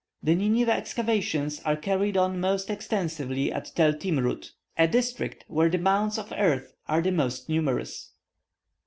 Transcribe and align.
The 0.23 0.33
Nineveh 0.33 0.73
excavations 0.73 1.61
are 1.63 1.75
carried 1.75 2.17
on 2.17 2.39
most 2.39 2.71
extensively 2.71 3.53
at 3.53 3.71
Tel 3.75 3.93
Timroud, 3.93 4.49
a 4.75 4.87
district 4.87 5.45
where 5.47 5.69
the 5.69 5.77
mounds 5.77 6.17
of 6.17 6.33
earth 6.35 6.73
are 6.87 7.03
the 7.03 7.11
most 7.11 7.47
numerous. 7.47 8.09